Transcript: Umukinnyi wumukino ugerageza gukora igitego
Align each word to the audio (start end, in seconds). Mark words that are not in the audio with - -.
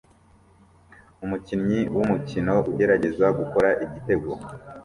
Umukinnyi 1.23 1.79
wumukino 1.95 2.53
ugerageza 2.69 3.25
gukora 3.39 3.69
igitego 3.85 4.31